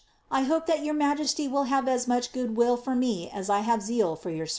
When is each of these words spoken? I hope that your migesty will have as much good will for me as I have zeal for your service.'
I 0.31 0.45
hope 0.45 0.65
that 0.65 0.83
your 0.83 0.95
migesty 0.95 1.47
will 1.47 1.65
have 1.65 1.87
as 1.87 2.07
much 2.07 2.33
good 2.33 2.55
will 2.57 2.75
for 2.75 2.95
me 2.95 3.29
as 3.29 3.51
I 3.51 3.59
have 3.59 3.83
zeal 3.83 4.15
for 4.15 4.31
your 4.31 4.47
service.' 4.47 4.49